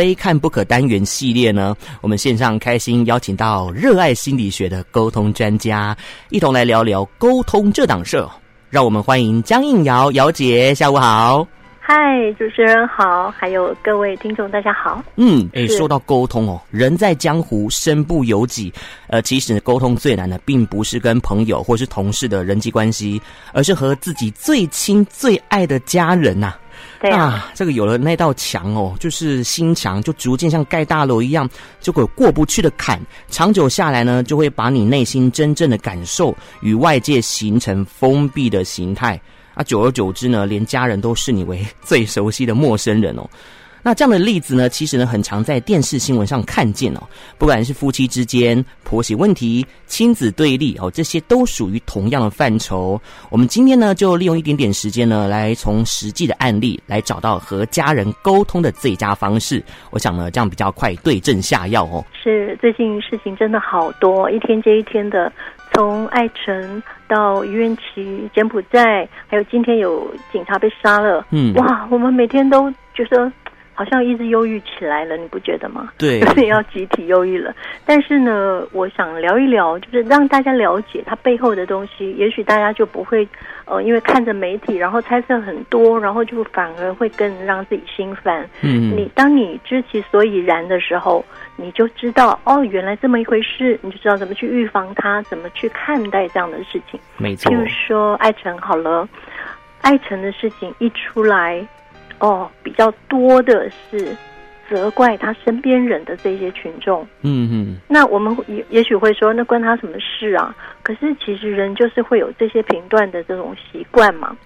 [0.00, 5.94] 非看不可单元系列呢，我们线上开心邀请到热爱心理学的沟通专家，
[6.30, 8.26] 一同来聊聊沟通这档事。
[8.70, 11.46] 让我们欢迎江映瑶瑶姐，下午好。
[11.78, 11.94] 嗨，
[12.38, 15.04] 主持人好，还有各位听众，大家好。
[15.16, 18.72] 嗯，哎，说到沟通哦，人在江湖，身不由己。
[19.08, 23.20] 呃，其实沟通最难的，并不是跟朋友或是同事的人际关系，
[23.52, 26.58] 而是和自己最亲最爱的家人呐、啊。
[27.00, 31.48] 对啊，啊，这个有了那道墙哦，就是心墙，就逐渐像盖大楼一样，
[31.80, 33.00] 就会有过不去的坎。
[33.28, 39.20] 长久下来呢，就会把你内心真正的感受与外界形成封闭的形态。
[39.54, 43.28] 啊，久而久之呢，连家人都视你为 最熟悉的陌生人哦。
[43.82, 47.00] 那这样的例子呢，其实呢，很常在电视新闻上看见哦。
[47.38, 53.00] 不管是夫妻之间、婆媳问题、亲子对立哦，这些都属于同样的范畴。
[53.30, 59.62] 我们今天呢，就利用一点点时间呢，来从实际的案例来找到和家人沟通的最佳方式。
[59.90, 62.04] 我想呢，这样比较快对症下药哦。
[62.22, 65.32] 是，最近事情真的好多，一天接一天的。
[65.72, 73.30] 从爱城到于愿期、柬埔寨，还有今天有警察被杀了，嗯，哇，我们每天都觉得
[73.80, 75.90] 好像一直忧郁起来了，你不觉得吗？
[75.96, 77.50] 对， 有点要集体忧郁了。
[77.86, 83.26] 但是呢，我想聊一聊，就是让大家了解它背后的东西，也许大家就不会。
[83.64, 88.44] 呃，因为看着媒体，然后猜测很多，然后就反而会更让自己心烦。
[88.62, 96.98] 嗯，你当你知其所以然的时候，你就知道哦，原来这么一回事，你就知道怎么去预防它，怎么去看待这样的事情。
[97.16, 97.48] 没错。
[97.52, 99.08] 譬如说爱城好了，
[99.82, 101.64] 爱城的事情一出来，
[102.20, 104.16] 哦，比较多的是。
[104.68, 110.54] 责怪他身边人的这些群众，嗯嗯，那我们也也许会说，那关他什么事啊？
[110.84, 114.36] 可是其实人就是会有这些评断的这种习惯嘛。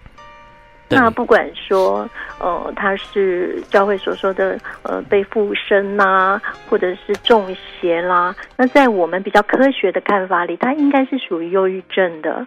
[0.89, 2.09] 那不管说，
[2.41, 12.47] 呃，他是教会所说的呃被附身呐，或者是中邪啦，那在我们比较科学的看法里，他应该是属于忧郁症的。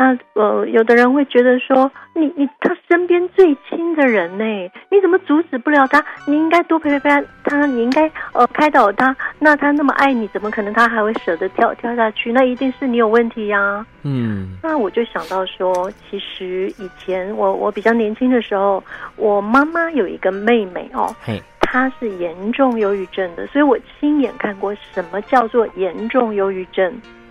[0.00, 4.44] 那呃，有的人会觉得说，你你他身边最亲的人呢，
[4.90, 6.02] 你怎么阻止不了他？
[6.26, 7.10] 你应该多陪陪
[7.44, 9.14] 他，你应该呃开导他。
[9.38, 12.32] 那他那么爱你，怎么可能他还会舍得跳跳下去？
[12.32, 13.86] 那一定是你有问题呀、啊。
[14.02, 18.82] 嗯，那我就想到说，其实以前我我比较年轻的时候，
[19.16, 26.90] 我妈妈有一个妹妹哦，嘿，她是严重忧郁症的，所以我亲眼看过什么叫做严重忧郁症。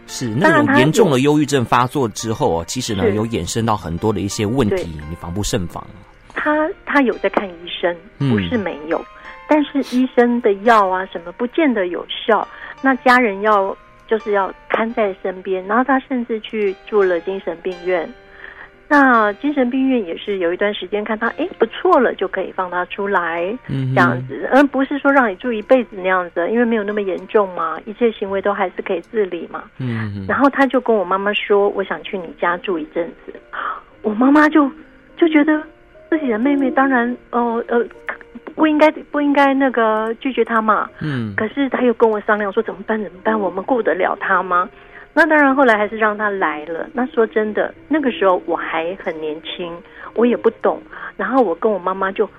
[0.09, 5.85] 是那种严重的忧郁症发作之后，其实呢有衍生到很多的一些问题，你防不胜防。
[6.33, 9.05] 他他有在看医生，不是没有，嗯、
[9.47, 12.45] 但是医生的药啊什么不见得有效。
[12.81, 13.75] 那家人要
[14.07, 18.11] 就是要看在身边，然后他甚至去住了精神病院。
[18.91, 33.33] 那精神病院也是有一段时间看他，哎，不错了，就可以放他出来，嗯，这样子，而不是说让你住一辈子那样子，因为没有那么严重嘛，一切行为都还是可以自理嘛，嗯，然后他就跟我妈妈说，我想去你家住一阵子，
[34.01, 34.67] 我妈妈就
[35.15, 35.61] 就觉得
[36.09, 37.85] 自己的妹妹当然，哦，呃，
[38.55, 44.67] 不应该不应该那个拒绝他嘛，嗯，可是他又跟我商量说怎么办怎么办，我们顾得了他吗？
[45.13, 46.87] 那当然，后来还是让他来了。
[46.93, 49.75] 那说真的，那个时候我还很年轻，
[50.15, 50.81] 我也不懂。
[51.17, 52.29] 然后我跟我妈妈就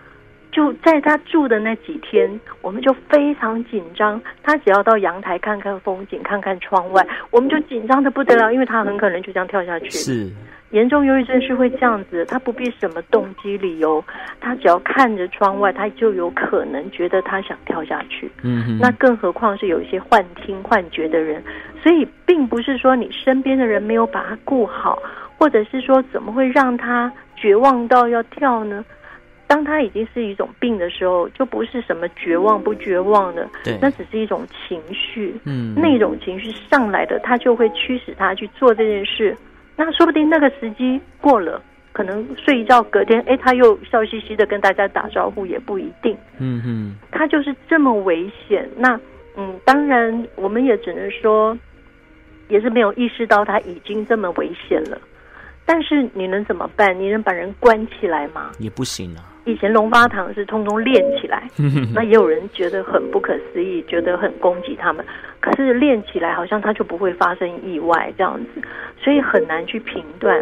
[0.51, 2.29] 就在他住的那几天，
[2.61, 4.21] 我们就非常紧张。
[4.43, 9.91] 他只要到阳台看看风景，看看窗外，我们就紧张的不得了，因为他很可能就这样跳下去。
[9.91, 10.31] 是。
[10.71, 14.05] 严重忧郁症是会这样子，他不必什么动机理由，
[14.41, 18.31] 他只要看着窗外，他就有可能觉得他想跳下去。
[18.43, 21.43] 嗯哼，那更何况是有一些幻听幻觉的人，
[21.83, 25.03] 所以并不是说你身边的人没有把他顾好，
[25.37, 28.85] 或者是说怎么会让他绝望到要跳呢？
[29.51, 35.35] 当他已经是一种病的时候，就不是什么绝望不绝望的，对，那只是一种情绪。
[35.43, 39.37] 嗯，那种情绪上来的，他就会驱使他去做这件事。
[39.75, 41.61] 那说不定那个时机过了，
[41.93, 46.17] 可能睡一觉，隔天，哎，他又笑嘻嘻的跟大家打招呼，也不一定。
[46.39, 48.71] 嗯哼，他就是这么危险。
[48.77, 49.01] 那，
[49.37, 51.59] 嗯，当然，我们也只能说，
[52.47, 54.97] 也是没有意识到他已经这么危险了。
[55.67, 56.97] 但是你能怎么办？
[56.97, 58.53] 你能把人关起来吗？
[58.61, 59.27] 也不行啊。
[59.51, 61.49] 以前龙发堂是通通练起来，
[61.93, 65.05] 那也有人觉得很不可思议，觉得很攻击他们。
[65.41, 68.63] 可是练起来好像他就不会发生意外这样子，
[69.03, 70.39] 所以很难去评断。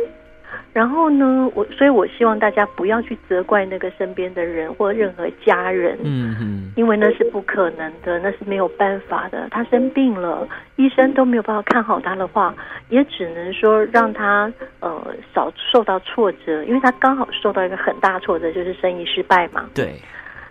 [0.73, 9.49] 然后呢，我所以，我希望大家不要去责怪那个身边的人或任何家人，嗯嗯，因为那是不可能的，那是没有办法的。
[9.51, 10.47] 他生病了，
[10.77, 12.55] 医生都没有办法看好他的话，
[12.91, 19.69] 也只能说让他呃少受到挫折，因为他刚好受到一个很大挫折，就是生意失败嘛。
[19.75, 19.95] 对。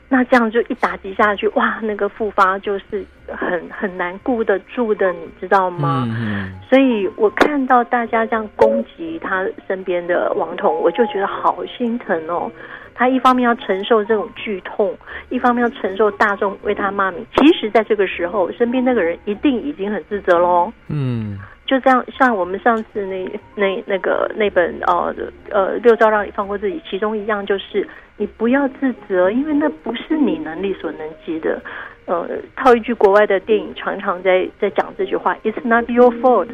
[0.09, 6.06] 那这样就一打击下去，哇，那个复发就是很很难顾得住的，你知道吗？
[6.07, 12.50] 嗯，所以我看到大家这样攻击他身边的王彤，我就觉得好心疼哦。
[12.95, 14.98] 他一方面要承受这种剧痛，
[15.30, 17.24] 一方面要承受大众为他骂名。
[17.36, 20.71] 其实，在这个时候，身边那个人一定已经很自责喽。
[20.88, 21.38] 嗯。
[21.67, 25.13] 就这样，像我们上次那那那个那本呃
[25.51, 31.61] 呃六招让你放过自己，其中一样就是你不要自责，因为那不是你能力所能及的。
[32.05, 32.25] 呃，
[32.55, 36.47] 套一句国外的电影，常常在在讲这句话：“It's not your fault”，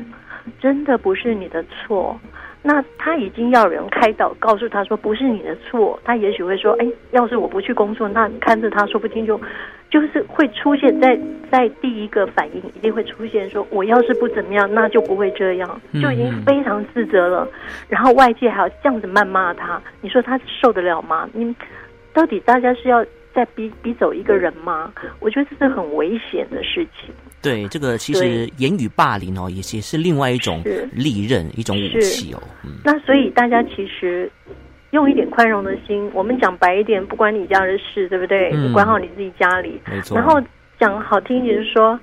[0.60, 2.20] 真的不是你的错。
[2.64, 6.00] 那他已经要人开导，告诉他说不是你的错。
[6.04, 9.40] 他也许会说：“哎，要是我不去工作，那看着他说不定就
[9.94, 11.16] 就是会出现在
[11.52, 17.48] 在第一个反应，一定会出现说我要是不怎么样，那就不会这样，就已经非常自责了。
[17.88, 21.30] 然后外界还要这样子谩骂他，你说他受得了吗？
[21.32, 21.56] 你
[22.12, 23.06] 到底大家是要
[23.36, 24.92] 再逼逼走一个人吗？
[25.20, 32.42] 我觉得这是很危险的事情。”对，这个其实言语霸凌哦，也也是另外一种利刃，一种武器哦。
[32.66, 34.32] 嗯，那所以大家其实
[34.94, 38.52] 用一点宽容的心，我们讲白一点，不关你家的事，对不对？
[38.54, 39.82] 嗯，你管好你自己家里。
[39.90, 40.16] 没错。
[40.16, 40.40] 然后
[40.80, 42.00] 讲好听一点，就是说，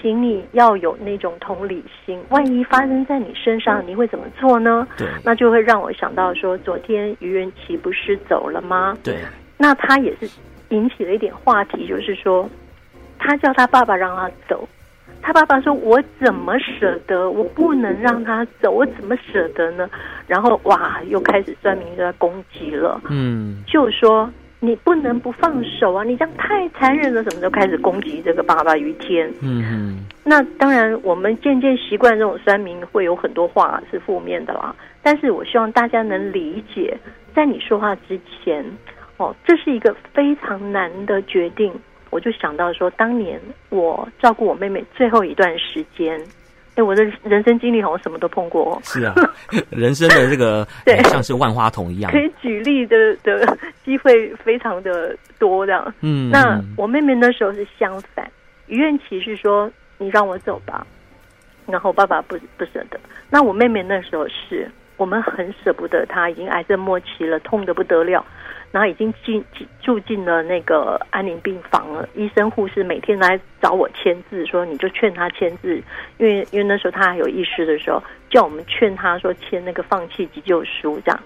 [0.00, 2.18] 请你要有那种同理心。
[2.30, 4.88] 万一发生在你身上，你会怎么做呢？
[4.96, 5.06] 对。
[5.22, 8.96] 那就会让我想到说，昨天于元琪不是走了吗？
[9.04, 9.16] 对。
[9.58, 10.26] 那他也是
[10.70, 12.48] 引起了一点话题，就是说，
[13.18, 14.66] 他叫他爸爸让他走。
[15.22, 17.30] 他爸爸说：“我怎么舍得？
[17.30, 19.88] 我不能让他走，我怎么舍得呢？”
[20.26, 23.00] 然后哇，又开始酸民就在攻击了。
[23.10, 24.30] 嗯，就说
[24.60, 26.04] 你不能不放手啊！
[26.04, 29.30] 你这样太残忍了，什么都开始攻击这个爸爸于天。
[29.42, 30.04] 嗯嗯。
[30.24, 34.74] 那当然，我们渐渐习惯这种酸民会有很多话是负面的啦。
[35.02, 36.96] 但是我希望大家能理解，
[37.34, 38.64] 在你说话之前，
[39.16, 41.72] 哦，这是一个非常难的决定。
[42.10, 46.20] 我就想到说，当年我照顾我妹妹最后一段时间，
[46.74, 48.80] 哎，我的人生经历好像什么都碰过。
[48.84, 49.14] 是啊，
[49.70, 55.94] 人生的这个 对，像是万花筒一样，可以举例的的机会非常的多这样。
[56.00, 58.28] 嗯，那我妹妹那时候是相反，
[58.66, 60.86] 于愿琪是说你让我走吧，
[61.66, 62.98] 然后爸爸不不舍得。
[63.30, 68.24] 那我妹妹那时候是我们很舍不得她，已经癌症末期了，痛得不得了。
[68.72, 69.44] 然后已经进
[69.82, 72.08] 住进了那个安宁病房了。
[72.14, 75.82] 医生护士每天来找我签字，说你就劝他签字，
[76.18, 81.20] 因为因为那时候他还有意识的时候，叫我们劝他说签那个放弃急救书这样。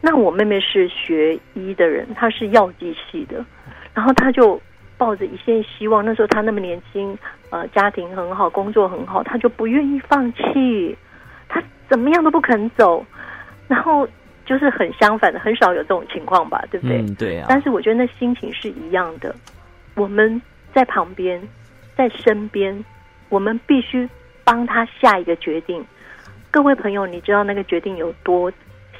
[0.00, 3.44] 那我妹妹是学医的人，她是药剂系的，
[3.92, 4.58] 然后她就
[4.96, 6.02] 抱着一线希望。
[6.02, 7.18] 那时候她那么年轻，
[7.50, 10.96] 呃，家庭很好，工作很好，她就不愿意放弃，
[11.46, 13.04] 她怎么样都不肯走，
[13.68, 14.08] 然后。
[14.50, 16.98] 就是很相反的，很少有这种情况吧，对不对？
[16.98, 17.46] 嗯，对啊。
[17.48, 19.32] 但是我觉得那心情是一样的。
[19.94, 20.42] 我们
[20.74, 21.40] 在旁边，
[21.96, 22.84] 在身边，
[23.28, 24.08] 我们必须
[24.42, 25.84] 帮他下一个决定。
[26.50, 28.52] 各位朋友，你知道那个决定有多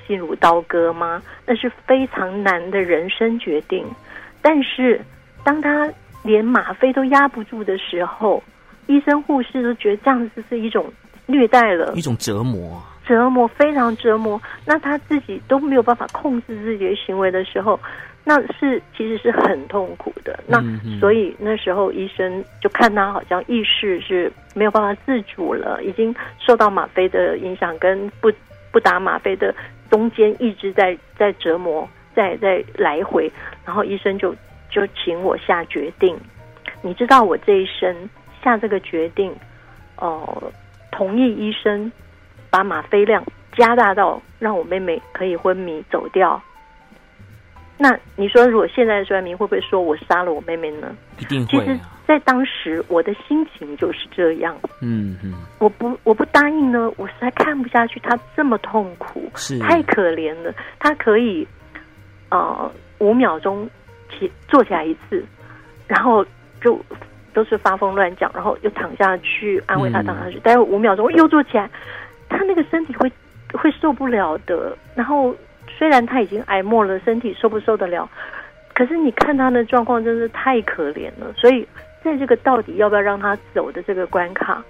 [0.06, 1.20] 心如刀割吗？
[1.44, 3.84] 那是非常难的人生决定。
[4.40, 5.00] 但是
[5.42, 5.92] 当他
[6.22, 8.40] 连吗啡都压不住的时候，
[8.86, 10.92] 医生护士都觉得这样子是一种
[11.26, 12.80] 虐待了，一种折磨。
[13.06, 17.78] 折磨，非常折磨，那他自己都没有办法控制自己的行为的时候，
[18.24, 20.38] 那是其实是很痛苦的。
[20.46, 20.62] 那
[21.00, 28.30] 所以那时候医生就看他好像意识是没有办法自主了，已经受到吗啡的影响，跟不
[28.70, 29.52] 不打吗啡的
[29.90, 33.30] 中间一直在在折磨，在在来回。
[33.64, 34.32] 然后医生就
[34.70, 36.16] 就请我下决定，
[36.82, 38.08] 你知道我这一生
[38.44, 39.34] 下这个决定，
[39.96, 40.52] 哦、呃，
[40.92, 41.90] 同意医生。
[42.50, 43.24] 把吗啡量
[43.56, 46.40] 加大到让我妹妹可以昏迷走掉。
[47.82, 50.94] 那你说，如果现在的酸民会不会说我杀了我妹妹呢？
[51.18, 51.64] 一定会啊。
[51.64, 54.54] 其实，在当时我的心情就是这样。
[54.82, 55.32] 嗯嗯。
[55.58, 60.52] 我不我不答应呢，我实在看不下去，她这么痛苦，是太可怜了。
[60.78, 61.48] 她可以，
[62.28, 63.66] 呃，五秒钟
[64.10, 65.24] 起坐起来一次，
[65.86, 66.22] 然后
[66.62, 66.78] 就
[67.32, 71.70] 都是发疯乱讲，然后又躺下去安慰她躺下去，待会五秒钟又坐起来。
[72.30, 73.12] 他那个身体会
[73.52, 75.36] 会受不了的，然后
[75.68, 78.08] 虽然他已经癌末了，身体受不受得了？
[78.72, 81.66] 可是你看他的状况真是太可怜了，所以
[82.02, 84.64] 在这个到底要不要让他走的这个关卡，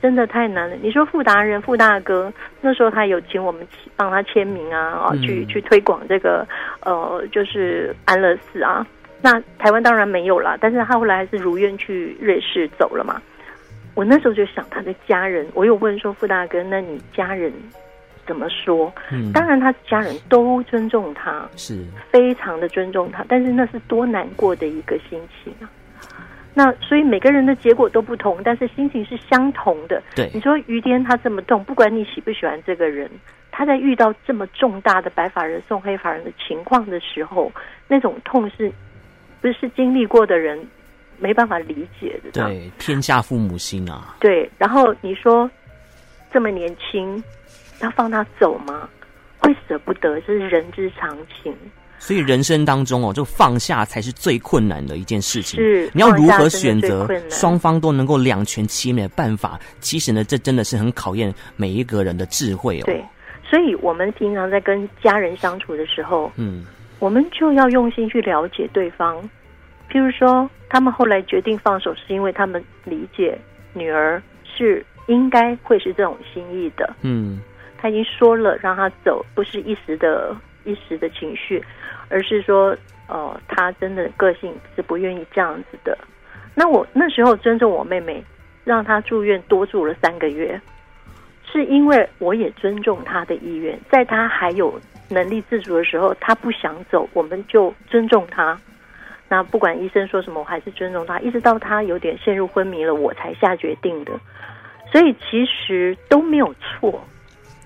[0.00, 0.76] 真的太难了。
[0.76, 6.46] 你说傅达人、傅大哥那时候他有请我们帮他签名啊，啊，去去推广这个
[6.84, 8.86] 呃，就是安乐死啊。
[9.20, 13.20] 那台湾当然没有了，但是他后来还是如愿去瑞士走了嘛。
[14.00, 17.52] 我那时候就想他的家人，我有问说傅大哥，那你家人
[18.26, 18.90] 怎么说？
[19.12, 25.68] 嗯，当然他家人都尊重他，是非常的尊重他，但是那是多难过的一个心情啊！
[26.54, 30.02] 那所以每个人的结果都不同，但是心情是相同的。
[30.16, 33.06] 对，你说于天他这么痛，不管你喜不喜欢这个人，
[33.50, 37.52] 他在遇到这么重大的白发人送黑发人的情况的时候，
[37.86, 38.72] 那种痛是
[39.42, 40.58] 不是经历过的人
[41.20, 42.30] 没办法理解的？
[42.32, 44.16] 对，天下父母心啊！
[44.18, 45.48] 对，然后你说
[46.32, 47.22] 这么年轻。
[47.82, 48.86] 要放他走吗？
[49.38, 51.50] 会舍不得，这是人之常情。
[51.98, 55.58] 所以人生当中哦，就放下才是最困难的一件事情。
[55.58, 59.58] 是，你要如何选择双方都能够两全其美的办法？
[59.80, 62.84] 其实呢，这真的是很考验每一个人的智慧哦。
[62.84, 63.02] 对，
[63.42, 66.66] 所以我们平常在跟家人相处的时候，嗯，
[66.98, 69.16] 我们就要用心去了解对方。
[69.90, 73.36] 譬如说，他们后来决定放手，是因为他们理解
[73.74, 76.94] 女儿是应该会是这种心意的。
[77.02, 77.40] 嗯。
[77.82, 81.64] 他已经说了让他走，不是一时的一时的情绪，
[82.10, 82.76] 而是说，
[83.08, 85.96] 呃，他真的个性是不愿意这样子的。
[86.54, 88.22] 那我那时候尊重我妹妹，
[88.64, 90.60] 让她住院多住了三个月，
[91.50, 94.78] 是因为我也尊重她的意愿，在她还有
[95.08, 98.60] 能力自主的时候，她不想走，我们就尊重她。
[99.30, 104.12] 那不管医生说什么，我还是尊重他，一直到他有点陷入昏迷了，我才下决定的。
[104.92, 107.02] 所以其实都没有错。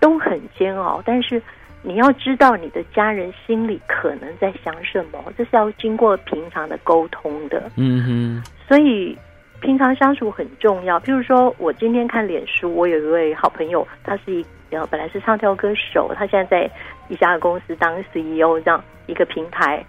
[0.00, 1.40] 都很煎熬，但是
[1.80, 7.70] 你要知道你的家人心里可能在想什么，这是要经过平常的沟通的。
[7.76, 9.16] 嗯哼，所以
[9.62, 11.00] 平常相处很重要。
[11.00, 16.70] 譬如说，我今天看脸书，我有一位好朋友，他是一呃本来是唱跳歌手，他现在在
[17.08, 19.82] 一家公司当 CEO，这样一个平台。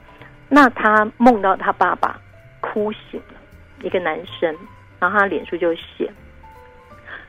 [0.50, 2.20] 那他梦到他爸爸
[2.62, 3.36] 哭醒了，
[3.84, 4.56] 一个男生，
[5.00, 6.12] 然后他脸书就写，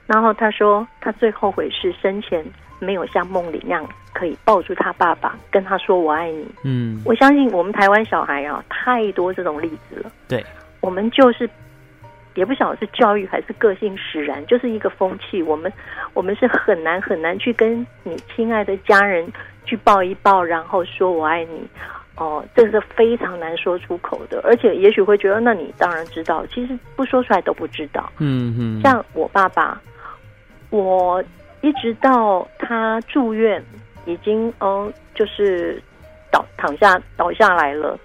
[0.06, 2.44] 然后他说他最后悔是生前。
[2.78, 6.46] 没有像梦里那样可以抱住他爸爸，跟他说“我爱你”。
[6.62, 10.12] 嗯，我相信我们台湾小孩啊，太多这种例子了。
[10.28, 10.44] 对，
[10.80, 11.48] 我们就是
[12.34, 15.42] 也不晓得是教育还是个性使然，就是一个风气。
[15.42, 15.72] 我们
[16.12, 19.26] 我们是很难很难去跟你亲爱的家人
[19.64, 21.66] 去抱一抱，然后说我爱你。
[22.16, 28.12] 哦，这是非常难说出口的，而且也许会觉得，那你当然知道，其实不说出来都不知道。
[28.18, 29.80] 嗯嗯，像我爸爸，
[30.70, 31.22] 我。
[31.62, 33.60] 一直到他住院，
[34.04, 35.82] 已经哦，就是
[36.30, 37.98] 倒躺下倒下来了，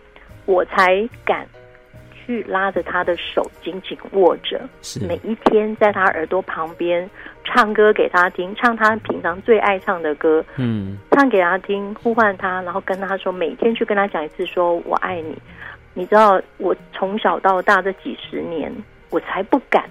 [0.45, 1.45] 我才敢
[2.25, 4.61] 去拉着他的手紧紧握着，
[5.07, 7.09] 每一天在他耳朵旁边
[7.43, 15.37] 唱歌给他听，唱他平常最爱唱的歌，嗯，唱给他听，呼唤他，然后跟他说，每天去跟他讲一次，说我爱你。
[15.93, 18.73] 你知道，我从小到大这几十年，
[19.09, 19.83] 我才不敢。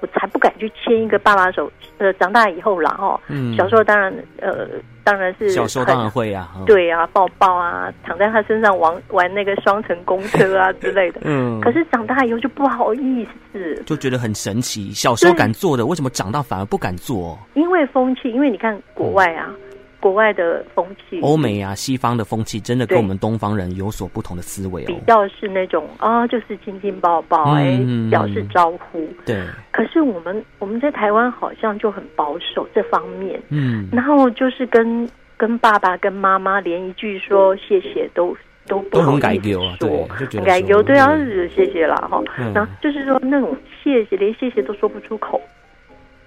[0.00, 4.68] 我才不敢去牵一个爸爸手，呃，长大以后啦哈，嗯，小时候当然，呃，
[5.10, 17.38] 当然是小时候当然会啊，对啊，抱抱啊，躺在他身上玩玩那个双层公车啊 之类的，嗯，可是长大以后就不好意思，就觉得很神奇，小时候敢做的，为什么长大反而不敢做？
[17.54, 19.46] 因为风气，因为你看国外啊。
[19.48, 19.67] 嗯
[20.00, 24.86] 国外的风气，欧美啊，西方的风气，真的跟我们东方人有所不同的思维哦。
[24.86, 29.08] 比较是那种啊、哦，就是亲亲抱抱，哎、嗯，表示招呼。
[29.26, 29.42] 对。
[29.72, 33.88] 可是我们我们在台湾好像就很保守这方面，嗯。
[33.90, 38.36] 然后就是跟跟爸爸跟妈妈连一句说谢谢都
[38.68, 41.16] 都不好意思说，改丢啊，对，就觉得改丢，对啊，
[41.54, 42.22] 谢谢啦哈。
[42.38, 45.40] 嗯、然后就是说那种谢谢，连谢谢都说不出口，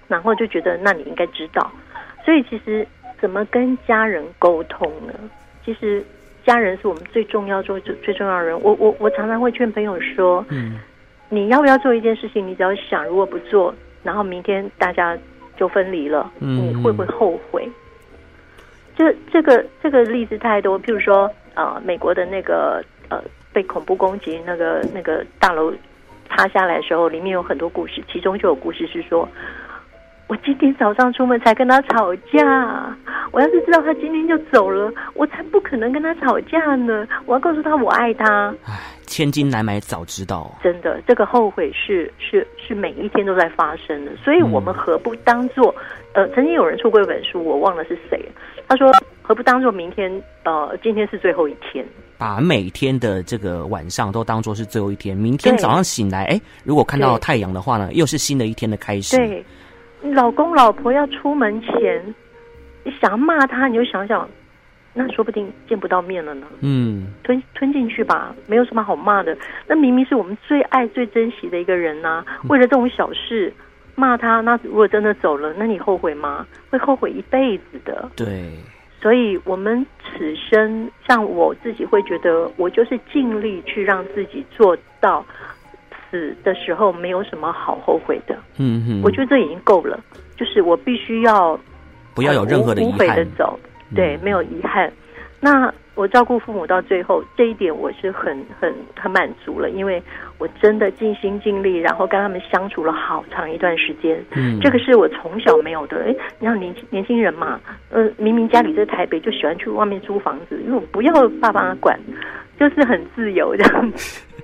[0.08, 1.72] 然后就觉得那你应该知道，
[2.22, 2.86] 所以其实。
[3.22, 5.14] 怎么跟家人沟通呢？
[5.64, 6.04] 其实
[6.44, 8.60] 家人是我们最重要、最最最重要的人。
[8.60, 10.80] 我我我常常会劝朋友说，嗯，
[11.28, 12.44] 你要不要做一件事情？
[12.44, 15.16] 你只要想，如果不做，然后明天大家
[15.56, 17.68] 就分离了，嗯，你会不会后悔？
[18.96, 20.76] 这这个这个例子太多。
[20.80, 25.72] 譬如说，呃，美国的那个呃被恐怖攻击那个那个大楼
[26.28, 29.28] 塌下来的时候，里面有很多故事，其中就有故事是说。
[30.32, 32.96] 我今天早上出门才跟他吵架，
[33.32, 37.06] 我要是知道他今天就走了，我才不可能跟他吵架呢。
[37.26, 38.48] 我要告诉他我爱他。
[38.64, 38.72] 唉，
[39.06, 40.50] 千金难买早知道。
[40.62, 45.74] 真的，这个后悔是是是每一天都在发生的，所以我们何不当做、
[46.14, 48.18] 嗯、呃，曾经有人出过一本书，我忘了是谁，
[48.66, 50.10] 他说何不当做明天
[50.44, 51.84] 呃，今天是最后一天，
[52.16, 59.18] 把每天的这个晚上都当做是最后一天，明天早上醒来，哎，如果看到太阳的话呢，又是新的一天的开始。
[59.18, 59.44] 对。
[60.02, 62.14] 老公老婆要出门前，
[62.84, 64.28] 你想要骂他，你就想想，
[64.92, 66.46] 那说不定见不到面了呢。
[66.60, 69.36] 嗯，吞吞进去吧，没有什么好骂的。
[69.66, 73.52] 那明明是我们最爱、最珍惜的一个人呐、啊，为了这种小事，
[73.94, 76.46] 骂他，那如果真的走了，那你后悔吗？
[76.70, 78.10] 会后悔一辈子的。
[78.16, 78.50] 对，
[79.00, 85.24] 所以我们此生，像我自己会觉得，我就是尽力去让自己做到
[86.12, 88.36] 死的时候没有什么好后悔的。
[88.58, 89.98] 嗯嗯，我觉得这已经够了，
[90.36, 91.58] 就是我必须要
[92.14, 93.58] 不要有任何的遗憾，无悔的走，
[93.96, 94.92] 对，没有遗憾。
[95.40, 100.00] 那我照顾父母到最后，这一点我是很很很满足了，因为
[100.38, 104.22] 我真的尽心尽力，然后跟他们相处了好长一段时间。
[104.36, 106.04] 嗯，这个是我从小没有的。
[106.06, 107.58] 哎，你看年轻年轻人嘛，
[107.90, 111.98] 呃，明明家里在台北，就喜欢去外面租房子，因为我不要爸爸管，
[112.58, 114.22] 就是很自由这样子。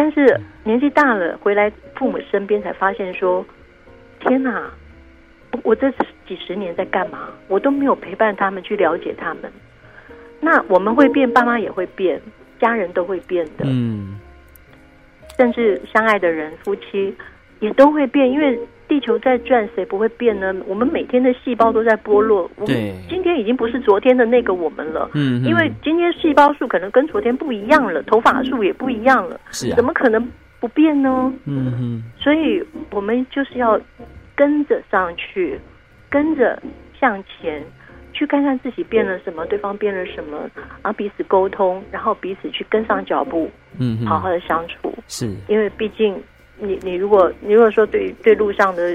[0.00, 3.44] 但是年纪大了，回来父母身边才发现说，
[4.20, 4.70] 天哪，
[5.64, 5.90] 我这
[6.24, 7.30] 几十年在干嘛？
[7.48, 9.50] 我都没有陪伴他们去了解他们。
[10.38, 12.22] 那我们会变，爸妈也会变，
[12.60, 13.64] 家人都会变的。
[13.64, 14.20] 嗯，
[15.36, 17.12] 甚至相爱的人、夫妻
[17.58, 18.56] 也都会变，因为
[18.88, 20.54] 地球在转，谁不会变呢？
[20.66, 22.50] 我们每天的细胞都在剥落。
[22.56, 22.76] 我们
[23.08, 25.10] 今天已经不是昨天的那个我们了。
[25.14, 29.38] 嗯，因为今天细胞数可能跟昨天不一样了，头发数也不一样了。
[29.50, 30.28] 是啊，怎么可能
[30.58, 31.32] 不变呢？
[31.44, 32.02] 嗯嗯。
[32.18, 33.80] 所以我们就是要
[34.34, 35.60] 跟着上去，
[36.08, 36.60] 跟着
[36.98, 37.62] 向前。
[38.14, 40.50] 去看看自己变了什么，对方变了什么，
[40.82, 44.92] 然后彼此沟通，然后彼此去跟上脚步，嗯，好好的相处。
[45.06, 46.20] 是，因为毕竟
[46.60, 48.90] 你你如果你如果说对对路上的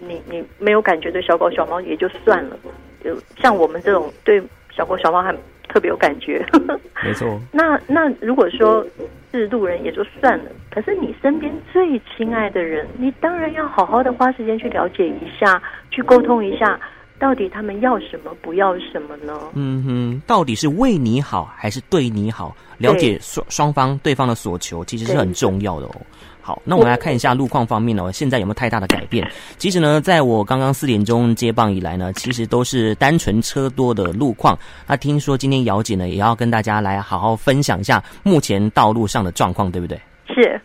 [0.00, 2.56] 你你没有感觉对小狗小猫也就算了，
[3.02, 5.34] 就像我们这种对小狗小猫还
[5.68, 6.44] 特别有感觉，
[7.04, 7.40] 没错。
[7.52, 8.86] 那那如果说
[9.32, 15.60] 是路人也就算了，可是你身边最亲爱的人，你当然要好好的花时间去了解一下，
[15.90, 16.78] 去沟通一下。
[17.18, 19.32] 到底他们要什么，不要什么呢？
[19.54, 22.54] 嗯哼，到底是为你好还是对你好？
[22.78, 25.96] 了解双双方对方的所求，其实是很重要的哦。
[26.40, 29.28] 好，那我们来看一下路况方面哦，现在有没有太大的改变？
[29.58, 34.56] 其实呢，在我刚刚四点钟接棒以来呢，其实都是单纯车多的路况。
[34.86, 40.00] 那听说今天姚姐呢，也要跟大家来好好分享一下目前道路上的状况，对不对？
[40.28, 40.60] 是。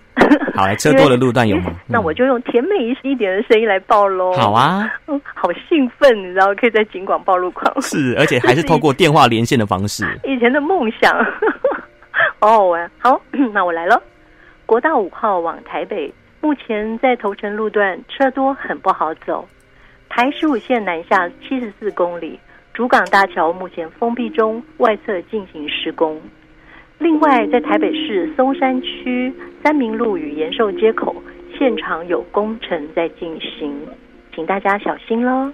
[0.55, 1.71] 好，来车多的路段有吗？
[1.87, 4.33] 那我就用甜美一点的声音来报喽。
[4.33, 7.81] 好啊， 嗯，好兴奋，你知道，可以在警广报路况。
[7.81, 10.05] 是，而且还是透过电话连线的方式。
[10.23, 11.11] 以前的梦想，
[12.39, 13.19] 哦 好
[13.51, 14.01] 那我来了。
[14.65, 19.47] 国道五号往台北，目前在头城路段车多，很不好走。
[20.07, 22.39] 台十五线南下七十四公里，
[22.73, 26.21] 主港大桥目前封闭中，外侧进行施工。
[26.99, 31.15] 另外，在台北市松山区三民路与延寿街口
[31.57, 33.73] 现场有工程在进行，
[34.35, 35.49] 请大家小心喽！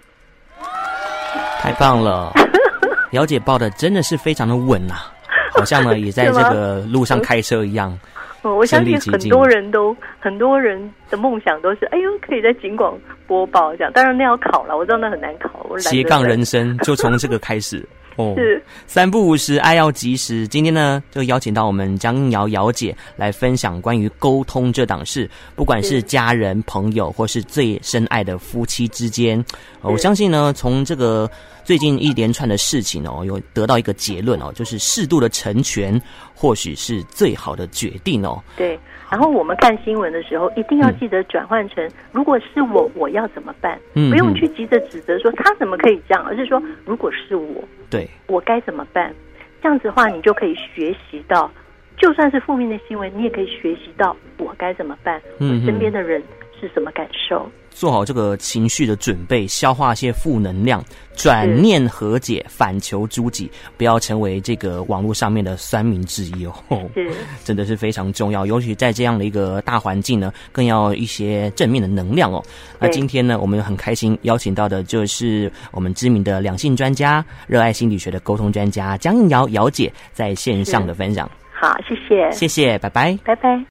[1.60, 2.32] 太棒了，
[3.14, 5.14] 姚姐报的真的是非常的稳呐、啊，
[5.54, 7.96] 好像呢也在这个 路上开车一样。
[8.42, 13.92] 哦，我相信很多人都很多人的梦想都是，哎呦，可以在警广播报这样。
[13.94, 15.66] 当然那要考了，我知道那很难考。
[15.70, 17.86] 我斜杠人生就从这个开始。
[18.20, 20.46] 哦，是三不五时，爱要及时。
[20.46, 25.30] 今天呢，就邀请到我们江映瑶瑶姐来分享关于沟通这档事。
[25.56, 29.44] 不管是家人、朋友，或是最深爱的夫妻之间，
[29.82, 31.32] 我相信呢，从这个
[31.70, 36.02] 最近一连串的事情哦，有得到一个结论哦，就是适度的成全，
[36.34, 38.42] 或许是最好的决定哦。
[38.58, 38.80] 对。
[39.08, 43.80] 然后我们看新闻的时候，一定要记得转换成：嗯、如果是我，我要怎么办？
[43.94, 49.14] 嗯，不用去急着指责说他怎么可以这样，而是说如果是我，对，我该怎么办？
[49.62, 51.52] 这样子的话，你就可以学习到，
[52.00, 55.22] 就算是负面的新闻，你也可以学习到我该怎么办？
[55.38, 56.20] 嗯，我身边的人
[56.60, 57.50] 是什么感受？
[57.70, 60.84] 做好这个情绪的准备，消化一些负能量，
[61.16, 66.54] 转念和解，反求诸己，不要成为这个网络上面的酸民之一哦。
[66.94, 67.10] 是，
[67.46, 72.44] 真的是非常重要，尤其在这样的一个大环境呢，更要一些正面的能量哦。
[72.80, 81.30] 那今天呢，我们很开心邀请到的就是我们知名的两性专家、热爱心理学的沟通专家江映瑶瑶姐在线上的分享。
[81.54, 83.64] 好，谢谢，谢谢，拜拜，拜拜。